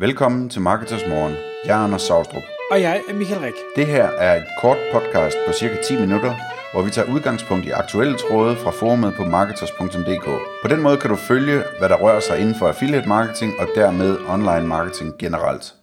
[0.00, 1.34] Velkommen til Marketers Morgen.
[1.64, 2.42] Jeg er Anders Saustrup.
[2.70, 3.54] Og jeg er Michael Rik.
[3.76, 6.34] Det her er et kort podcast på cirka 10 minutter,
[6.72, 10.24] hvor vi tager udgangspunkt i aktuelle tråde fra forumet på marketers.dk.
[10.62, 13.68] På den måde kan du følge, hvad der rører sig inden for affiliate marketing og
[13.74, 15.74] dermed online marketing generelt.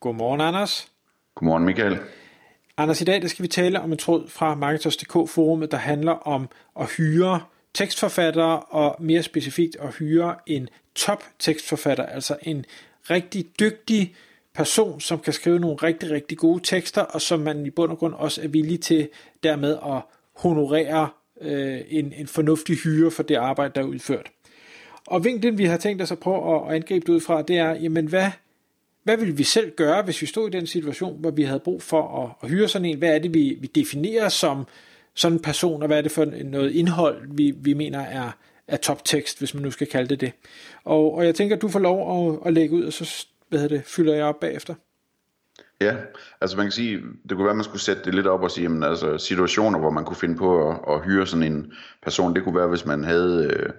[0.00, 0.88] Godmorgen, Anders.
[1.34, 1.98] Godmorgen, Michael.
[2.76, 6.12] Anders, i dag der skal vi tale om en tråd fra Marketers.dk forumet, der handler
[6.12, 6.48] om
[6.80, 7.40] at hyre
[7.74, 12.64] tekstforfattere og mere specifikt at hyre en top tekstforfatter, altså en
[13.10, 14.14] rigtig dygtig
[14.54, 17.98] person, som kan skrive nogle rigtig, rigtig gode tekster, og som man i bund og
[17.98, 19.08] grund også er villig til
[19.42, 20.02] dermed at
[20.36, 21.08] honorere
[21.40, 24.30] øh, en, en fornuftig hyre for det arbejde, der er udført.
[25.06, 27.70] Og vinklen, vi har tænkt os at prøve at angribe det ud fra, det er,
[27.74, 28.30] jamen hvad,
[29.02, 31.82] hvad ville vi selv gøre, hvis vi stod i den situation, hvor vi havde brug
[31.82, 32.98] for at, at hyre sådan en?
[32.98, 34.66] Hvad er det, vi, vi definerer som
[35.14, 38.30] sådan en person, og hvad er det for noget indhold, vi, vi mener er,
[38.68, 40.32] er toptekst, hvis man nu skal kalde det det.
[40.84, 43.60] Og, og jeg tænker, at du får lov at, at lægge ud, og så hvad
[43.60, 44.74] hedder det, fylder jeg op bagefter.
[45.80, 45.96] Ja,
[46.40, 46.96] altså man kan sige,
[47.28, 49.78] det kunne være, at man skulle sætte det lidt op og sige, jamen, altså situationer,
[49.78, 52.86] hvor man kunne finde på at, at hyre sådan en person, det kunne være, hvis
[52.86, 53.72] man havde, øh,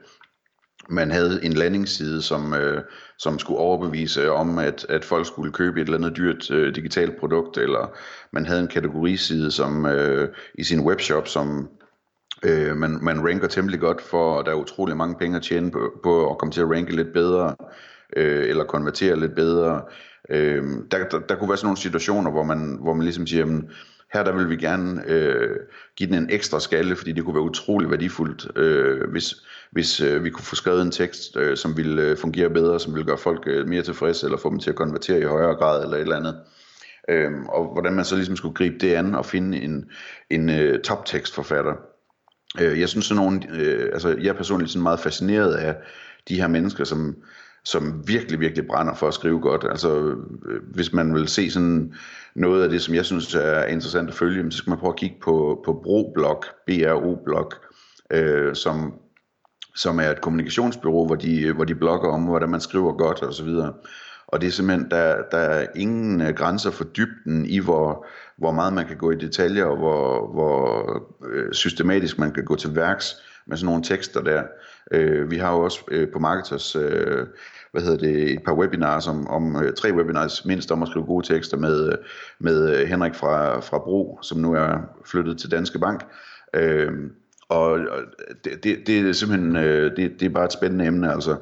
[0.89, 2.83] man havde en landingsside, som, øh,
[3.17, 7.19] som skulle overbevise om, at, at folk skulle købe et eller andet dyrt øh, digitalt
[7.19, 7.97] produkt, eller
[8.31, 11.69] man havde en kategoriside som øh, i sin webshop, som
[12.45, 15.71] øh, man, man ranker temmelig godt for, og der er utrolig mange penge at tjene
[15.71, 17.55] på, på at komme til at ranke lidt bedre,
[18.15, 19.81] øh, eller konvertere lidt bedre.
[20.29, 23.39] Øh, der, der, der kunne være sådan nogle situationer, hvor man, hvor man ligesom siger,
[23.39, 23.69] jamen,
[24.13, 25.57] her der vil vi gerne øh,
[25.95, 29.35] give den en ekstra skalle, fordi det kunne være utrolig værdifuldt, øh, hvis,
[29.71, 32.93] hvis øh, vi kunne få skrevet en tekst, øh, som ville øh, fungere bedre, som
[32.93, 35.83] ville gøre folk øh, mere tilfredse, eller få dem til at konvertere i højere grad,
[35.83, 36.35] eller et eller andet.
[37.09, 39.85] Øh, og hvordan man så ligesom skulle gribe det an og finde en,
[40.29, 41.73] en øh, toptekstforfatter.
[42.61, 45.75] Øh, jeg synes sådan nogle, øh, altså jeg er personligt sådan meget fascineret af
[46.27, 47.15] de her mennesker, som,
[47.63, 49.65] som virkelig, virkelig brænder for at skrive godt.
[49.69, 51.93] Altså, øh, hvis man vil se sådan
[52.35, 54.99] noget af det, som jeg synes er interessant at følge, så skal man prøve at
[54.99, 57.51] kigge på, på Broblog, BRO-blog,
[58.11, 58.93] øh, som,
[59.75, 63.33] som er et kommunikationsbyrå, hvor de, hvor de blogger om, hvordan man skriver godt og
[63.33, 63.73] så videre.
[64.27, 68.05] Og det er simpelthen, der, der er ingen øh, grænser for dybden i, hvor,
[68.37, 70.89] hvor meget man kan gå i detaljer, og hvor, hvor
[71.31, 73.15] øh, systematisk man kan gå til værks
[73.47, 74.43] med sådan nogle tekster der.
[74.91, 77.27] Øh, vi har jo også øh, på Marketers, øh,
[77.71, 81.05] hvad hedder det, et par webinars om, om øh, tre webinars mindst om at skrive
[81.05, 81.97] gode tekster med, øh,
[82.39, 86.05] med øh, Henrik fra, fra Bro, som nu er flyttet til Danske Bank.
[86.53, 86.91] Øh,
[87.49, 87.79] og
[88.43, 91.35] det, det, det er simpelthen, øh, det, det er bare et spændende emne, altså.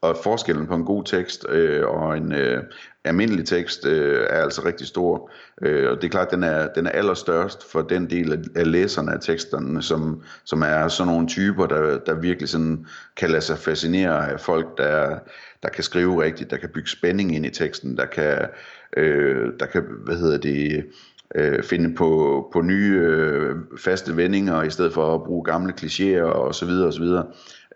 [0.00, 2.62] Og forskellen på en god tekst øh, og en øh,
[3.04, 5.30] almindelig tekst øh, er altså rigtig stor.
[5.62, 8.38] Øh, og det er klart, at den er, den er allerstørst for den del af,
[8.56, 12.86] af læserne af teksterne, som, som er sådan nogle typer, der, der virkelig sådan
[13.16, 15.18] kan lade sig fascinere af folk, der,
[15.62, 18.38] der kan skrive rigtigt, der kan bygge spænding ind i teksten, der kan,
[18.96, 20.84] øh, der kan hvad hedder det,
[21.34, 26.22] øh, finde på, på nye øh, faste vendinger, i stedet for at bruge gamle klichéer
[26.22, 26.66] og så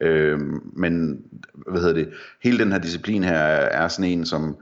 [0.03, 0.41] Øh,
[0.77, 1.23] men
[1.67, 2.09] hvad hedder det,
[2.43, 4.57] hele den her disciplin her er sådan en, som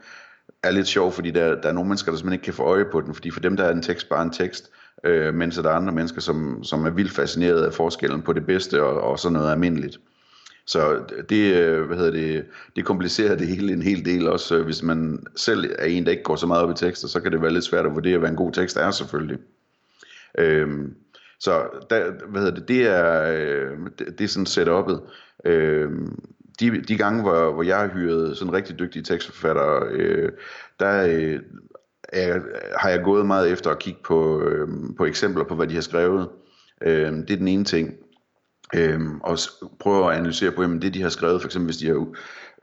[0.63, 2.85] er lidt sjov, fordi der, der er nogle mennesker, der simpelthen ikke kan få øje
[2.93, 4.71] på den, fordi for dem der er en tekst bare en tekst,
[5.05, 8.47] øh, mens der er andre mennesker, som, som er vildt fascineret af forskellen på det
[8.47, 9.99] bedste og, og sådan noget almindeligt.
[10.67, 12.45] Så det, øh, hvad hedder det,
[12.77, 16.11] det komplicerer det hele en hel del også, øh, hvis man selv er en, der
[16.11, 18.19] ikke går så meget op i tekster, så kan det være lidt svært at vurdere,
[18.19, 19.39] hvad en god tekst er selvfølgelig.
[20.39, 20.95] Øhm,
[21.41, 25.01] så der, hvad hedder det, det er, øh, det, det er sådan setup'et.
[25.45, 25.91] Øh,
[26.61, 30.33] de, de gange, hvor, hvor jeg har hyret sådan rigtig dygtige tekstforfattere, øh,
[30.81, 31.41] der øh,
[32.09, 32.41] er,
[32.79, 35.83] har jeg gået meget efter at kigge på, øh, på eksempler på, hvad de har
[35.83, 36.29] skrevet.
[36.83, 37.95] Øh, det er den ene ting.
[38.75, 39.39] Øh, og
[39.81, 42.07] prøve at analysere på, jamen det de har skrevet, for eksempel hvis de har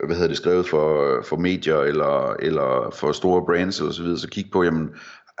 [0.06, 4.18] hvad hedder det, skrevet for, for medier eller, eller for store brands eller så videre,
[4.18, 4.90] så kig på, jamen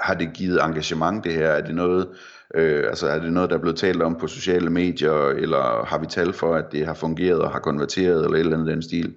[0.00, 1.48] har det givet engagement det her?
[1.48, 2.08] Er det noget,
[2.54, 5.98] øh, altså er det noget, der er blevet talt om på sociale medier, eller har
[5.98, 8.82] vi tal for, at det har fungeret og har konverteret, eller et eller andet den
[8.82, 9.14] stil?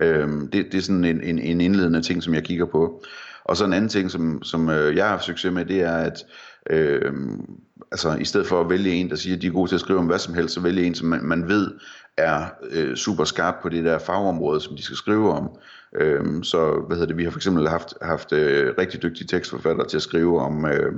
[0.00, 3.02] Øh, det, det er sådan en, en, en indledende ting, som jeg kigger på.
[3.48, 5.96] Og så en anden ting, som, som øh, jeg har haft succes med, det er,
[5.96, 6.24] at
[6.70, 7.12] øh,
[7.92, 9.80] altså i stedet for at vælge en, der siger, at de er gode til at
[9.80, 11.70] skrive om hvad som helst, så vælge en, som man, man ved
[12.16, 15.50] er øh, super skarp på det der fagområde, som de skal skrive om.
[15.96, 19.88] Øh, så hvad hedder det, vi har for eksempel haft, haft øh, rigtig dygtige tekstforfattere
[19.88, 20.92] til at skrive om øh,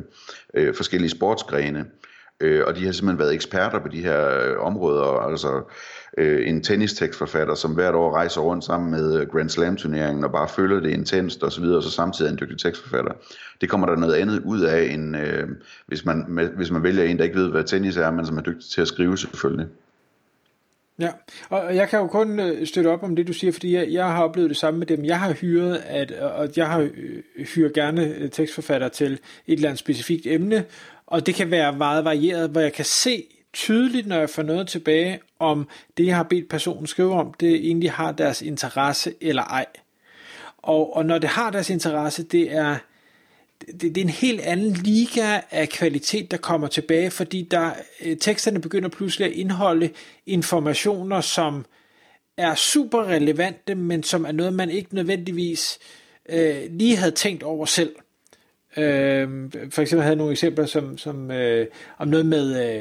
[0.55, 1.85] øh, forskellige sportsgrene,
[2.41, 5.63] øh, og de har simpelthen været eksperter på de her øh, områder, altså
[6.19, 10.33] øh, en tennistekstforfatter, som hvert år rejser rundt sammen med øh, Grand Slam turneringen og
[10.33, 13.13] bare følger det intenst og så videre, og så samtidig er en dygtig tekstforfatter.
[13.61, 15.49] Det kommer der noget andet ud af, end øh,
[15.87, 18.39] hvis, man, med, hvis man vælger en, der ikke ved, hvad tennis er, men som
[18.39, 19.67] er dygtig til at skrive selvfølgelig.
[21.01, 21.11] Ja,
[21.49, 24.05] og jeg kan jo kun øh, støtte op om det, du siger, fordi jeg, jeg
[24.05, 25.05] har oplevet det samme med dem.
[25.05, 29.79] Jeg har hyret, at, og jeg har øh, hyret gerne tekstforfatter til et eller andet
[29.79, 30.65] specifikt emne,
[31.11, 34.69] og det kan være meget varieret, hvor jeg kan se tydeligt, når jeg får noget
[34.69, 39.43] tilbage, om det, jeg har bedt personen skrive om, det egentlig har deres interesse eller
[39.43, 39.67] ej.
[40.59, 42.77] Og, og når det har deres interesse, det er,
[43.67, 47.71] det, det er en helt anden liga af kvalitet, der kommer tilbage, fordi der,
[48.05, 49.91] øh, teksterne begynder pludselig at indeholde
[50.27, 51.65] informationer, som
[52.37, 55.79] er super relevante, men som er noget, man ikke nødvendigvis
[56.29, 57.95] øh, lige havde tænkt over selv.
[58.79, 61.67] Øh, for eksempel havde jeg nogle eksempler som, som øh,
[61.99, 62.81] om noget med, øh,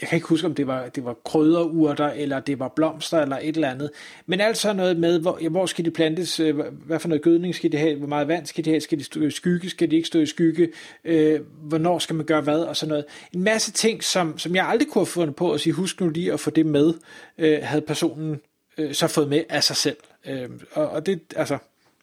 [0.00, 3.38] jeg kan ikke huske om det var, det var krydderurter, eller det var blomster, eller
[3.42, 3.90] et eller andet.
[4.26, 7.54] Men altså noget med, hvor, ja, hvor skal de plantes, øh, hvad for noget gødning
[7.54, 9.90] skal de have, hvor meget vand skal de have, skal de stå i skygge, skal
[9.90, 10.68] de ikke stå i skygge,
[11.04, 13.04] øh, hvornår skal man gøre hvad, og sådan noget.
[13.32, 16.08] En masse ting, som, som jeg aldrig kunne have fundet på at sige, husk nu
[16.08, 16.94] lige at få det med,
[17.38, 18.40] øh, havde personen
[18.78, 19.96] øh, så fået med af sig selv.
[20.26, 21.58] Øh, og, og det, altså,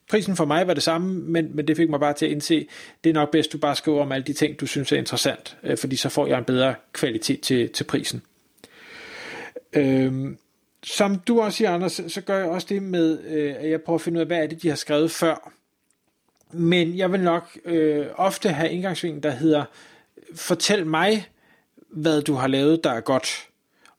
[0.10, 2.68] Prisen for mig var det samme, men, men det fik mig bare til at indse,
[3.04, 5.58] det er nok bedst, du bare skriver om alle de ting, du synes er interessant,
[5.64, 8.22] øh, fordi så får jeg en bedre kvalitet til, til prisen.
[9.74, 10.38] Øhm,
[10.84, 13.98] som du også siger, Anders, så gør jeg også det med, øh, at jeg prøver
[13.98, 15.52] at finde ud af, hvad er det, de har skrevet før.
[16.52, 19.66] Men jeg vil nok øh, ofte have indgangsvinklen, der hedder,
[20.36, 21.30] fortæl mig,
[21.90, 23.48] hvad du har lavet, der er godt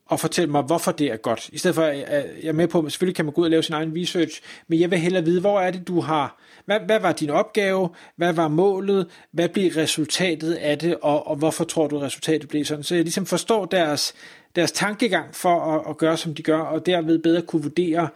[0.08, 1.48] og fortælle mig, hvorfor det er godt.
[1.52, 1.98] I stedet for, at
[2.42, 4.42] jeg er med på, at selvfølgelig kan man gå ud og lave sin egen research,
[4.68, 7.88] men jeg vil hellere vide, hvor er det, du har, hvad, hvad var din opgave,
[8.16, 12.64] hvad var målet, hvad blev resultatet af det, og, og hvorfor tror du, resultatet blev
[12.64, 12.84] sådan.
[12.84, 14.14] Så jeg ligesom forstår deres,
[14.56, 18.08] deres tankegang for at, at gøre, som de gør, og derved bedre kunne vurdere,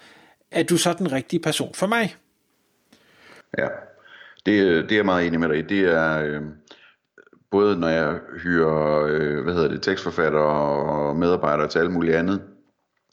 [0.51, 2.17] at du så den rigtige person for mig.
[3.59, 3.69] Ja,
[4.47, 5.63] det, det er jeg meget enig med dig i.
[5.63, 6.23] Det er...
[6.23, 6.43] Øh
[7.53, 12.43] både når jeg hyrer, øh, hvad hedder det, tekstforfattere og medarbejdere til alt muligt andet,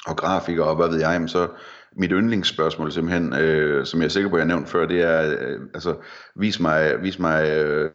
[0.07, 1.47] og grafikere og hvad ved jeg, så
[1.95, 5.01] mit yndlingsspørgsmål simpelthen, øh, som jeg er sikker på, at jeg har nævnt før, det
[5.01, 5.95] er, øh, altså,
[6.35, 7.89] vis mig, vis mig øh,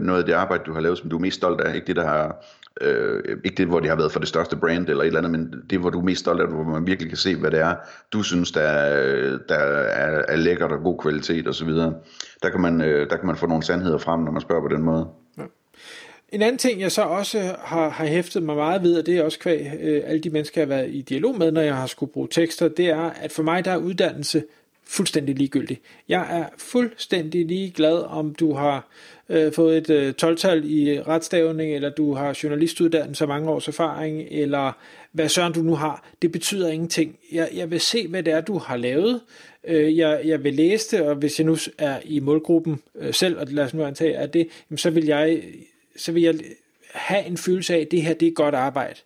[0.00, 1.74] noget af det arbejde, du har lavet, som du er mest stolt af.
[1.74, 2.44] Ikke det, der har,
[2.80, 5.32] øh, ikke det, hvor det har været for det største brand eller et eller andet,
[5.32, 7.60] men det, hvor du er mest stolt af, hvor man virkelig kan se, hvad det
[7.60, 7.76] er,
[8.12, 11.68] du synes, der er, der er, er lækkert og god kvalitet osv.
[12.42, 14.74] Der kan, man, øh, der kan man få nogle sandheder frem, når man spørger på
[14.74, 15.08] den måde.
[16.32, 19.22] En anden ting, jeg så også har, har hæftet mig meget ved, og det er
[19.22, 21.86] også kvæg øh, alle de mennesker, jeg har været i dialog med, når jeg har
[21.86, 24.44] skulle bruge tekster, det er, at for mig der er uddannelse
[24.86, 25.80] fuldstændig ligegyldig.
[26.08, 28.88] Jeg er fuldstændig ligeglad, om du har
[29.28, 34.22] øh, fået et øh, 12-tal i retstavning, eller du har journalistuddannelse og mange års erfaring,
[34.30, 34.72] eller
[35.12, 36.08] hvad søren du nu har.
[36.22, 37.18] Det betyder ingenting.
[37.32, 39.20] Jeg, jeg vil se, hvad det er, du har lavet.
[39.64, 43.38] Øh, jeg, jeg vil læse det, og hvis jeg nu er i målgruppen øh, selv,
[43.38, 45.42] og lad os nu antage, at det, jamen, så vil jeg
[45.96, 46.34] så vil jeg
[46.94, 49.00] have en følelse af, at det her det er godt arbejde.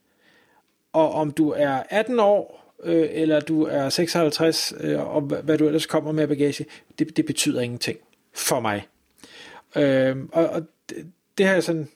[0.92, 5.66] Og om du er 18 år, øh, eller du er 56, øh, og hvad du
[5.66, 6.66] ellers kommer med bagage,
[6.98, 7.98] det, det betyder ingenting
[8.34, 8.86] for mig.
[9.76, 11.06] Øh, og og det,
[11.38, 11.88] det har jeg sådan...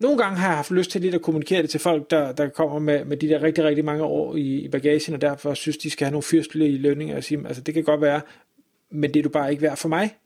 [0.00, 2.48] Nogle gange har jeg haft lyst til lidt at kommunikere det til folk, der, der
[2.48, 5.76] kommer med, med de der rigtig, rigtig mange år i, i bagagen, og derfor synes,
[5.76, 8.20] de skal have nogle fyrstelige lønninger, og sige, altså det kan godt være,
[8.90, 10.16] men det er du bare ikke værd for mig.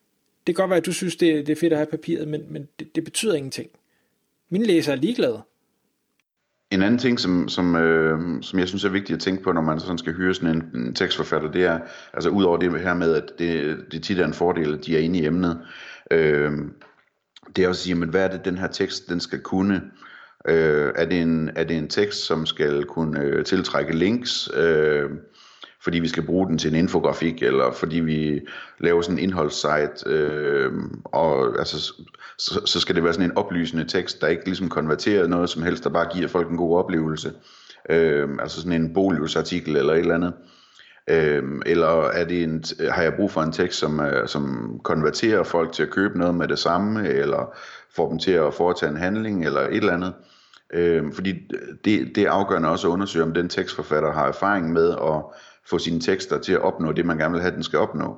[0.46, 2.42] Det kan godt være, at du synes, det, det er fedt at have papiret, men,
[2.48, 3.70] men det, det betyder ingenting.
[4.50, 5.42] Mine læsere er ligeglade.
[6.70, 9.60] En anden ting, som, som, øh, som jeg synes er vigtigt at tænke på, når
[9.60, 11.80] man sådan skal hyre sådan en, en tekstforfatter, det er,
[12.12, 15.00] altså udover det her med, at det, det tit er en fordel, at de er
[15.00, 15.60] inde i emnet,
[16.10, 16.52] øh,
[17.56, 19.82] det er også at sige, jamen, hvad er det, den her tekst, den skal kunne?
[20.48, 24.50] Øh, er, det en, er det en tekst, som skal kunne øh, tiltrække links?
[24.54, 25.10] Øh,
[25.84, 28.40] fordi vi skal bruge den til en infografik, eller fordi vi
[28.78, 30.72] laver sådan en indholdssite, øh,
[31.04, 31.92] og altså,
[32.38, 35.62] så, så skal det være sådan en oplysende tekst, der ikke ligesom konverterer noget som
[35.62, 37.32] helst, der bare giver folk en god oplevelse.
[37.90, 40.32] Øh, altså sådan en boligsartikel eller et eller andet.
[41.10, 45.42] Øh, eller er det en, har jeg brug for en tekst, som, øh, som konverterer
[45.42, 47.56] folk til at købe noget med det samme, eller
[47.96, 50.14] får dem til at foretage en handling, eller et eller andet.
[50.74, 51.32] Øh, fordi
[51.84, 55.22] det, det er afgørende også at undersøge, om den tekstforfatter har erfaring med at
[55.70, 58.16] få sine tekster til at opnå det, man gerne vil have, den skal opnå.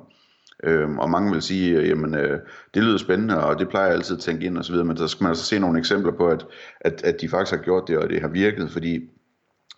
[0.63, 2.39] Øhm, og mange vil sige, øh, jamen øh,
[2.73, 4.97] det lyder spændende, og det plejer jeg altid at tænke ind og så videre, men
[4.97, 6.45] så skal man altså se nogle eksempler på, at,
[6.81, 9.09] at, at de faktisk har gjort det, og det har virket, fordi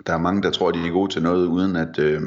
[0.08, 2.22] der er mange, der tror, at de er gode til noget, uden at, øh,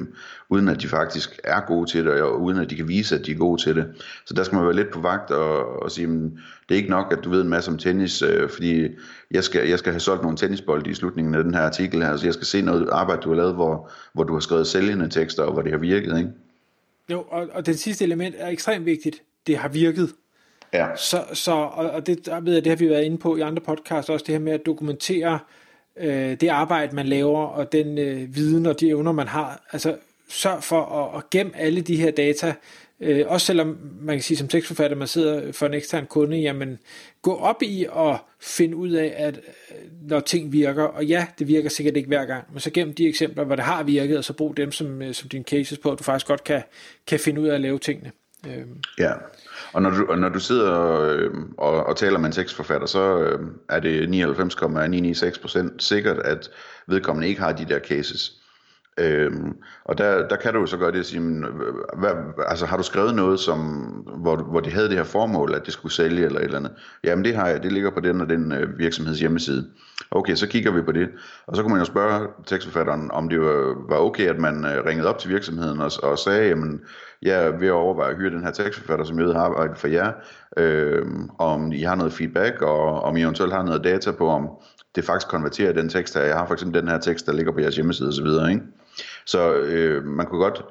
[0.48, 3.26] uden at de faktisk er gode til det, og uden at de kan vise, at
[3.26, 3.86] de er gode til det.
[4.26, 6.90] Så der skal man være lidt på vagt og, og sige, men det er ikke
[6.90, 8.88] nok, at du ved en masse om tennis, øh, fordi
[9.30, 12.16] jeg skal, jeg skal have solgt nogle tennisbolde i slutningen af den her artikel her,
[12.16, 15.08] så jeg skal se noget arbejde, du har lavet, hvor, hvor du har skrevet sælgende
[15.08, 16.18] tekster, og hvor det har virket.
[16.18, 16.30] Ikke?
[17.10, 19.22] Jo, og, og det sidste element er ekstremt vigtigt.
[19.46, 20.12] Det har virket.
[20.72, 20.96] Ja.
[20.96, 23.40] Så, så og, og det, der ved jeg, det har vi været inde på i
[23.40, 25.65] andre podcasts, også det her med at dokumentere øh,
[25.98, 29.66] øh, det arbejde, man laver, og den øh, viden og de evner, man har.
[29.72, 29.96] Altså
[30.28, 32.54] sørg for at, at gemme alle de her data,
[33.00, 36.78] øh, også selvom man kan sige som tekstforfatter, man sidder for en ekstern kunde, jamen
[37.22, 39.36] gå op i at finde ud af, at
[39.70, 39.76] øh,
[40.08, 43.08] når ting virker, og ja, det virker sikkert ikke hver gang, men så gem de
[43.08, 45.90] eksempler, hvor det har virket, og så brug dem som, øh, som dine cases på,
[45.90, 46.62] at du faktisk godt kan,
[47.06, 48.12] kan finde ud af at lave tingene.
[48.46, 48.66] Øh.
[48.98, 49.12] Ja,
[49.72, 53.18] og når du, og når du sidder og, og, og taler med en tekstforfatter, så
[53.18, 54.08] øh, er det
[55.68, 56.50] 99,996% sikkert, at
[56.86, 58.32] vedkommende ikke har de der cases.
[58.98, 62.10] Øhm, og der, der kan du jo så gøre det at sige, men, øh, hvad,
[62.46, 63.58] altså har du skrevet noget, som,
[64.16, 66.72] hvor, hvor de havde det her formål, at det skulle sælge eller et eller andet?
[67.04, 69.70] Jamen det har jeg, det ligger på den og den øh, virksomheds hjemmeside.
[70.10, 71.08] Okay, så kigger vi på det.
[71.46, 74.84] Og så kunne man jo spørge tekstforfatteren, om det var, var okay, at man øh,
[74.84, 76.80] ringede op til virksomheden og, og sagde, jamen
[77.22, 79.78] jeg er ved at overveje at hyre den her tekstforfatter, som jeg ved har arbejdet
[79.78, 80.12] for jer,
[80.56, 81.06] øh,
[81.38, 84.48] om I har noget feedback, og om I eventuelt har noget data på, om
[84.96, 86.22] det faktisk konverterer den tekst her.
[86.22, 88.62] Jeg har for eksempel den her tekst, der ligger på jeres hjemmeside osv., ikke?
[89.26, 90.64] Så øh, man kunne godt,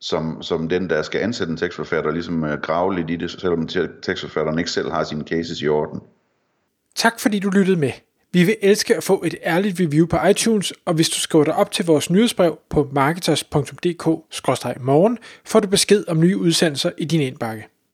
[0.00, 3.68] som, som den, der skal ansætte en tekstforfatter, ligesom øh, grave lidt i det, selvom
[4.02, 6.00] tekstforfatteren ikke selv har sine cases i orden.
[6.94, 7.92] Tak fordi du lyttede med.
[8.32, 11.54] Vi vil elske at få et ærligt review på iTunes, og hvis du skriver dig
[11.54, 17.68] op til vores nyhedsbrev på marketers.dk-morgen, får du besked om nye udsendelser i din indbakke.